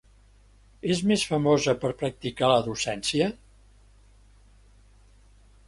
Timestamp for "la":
2.53-2.65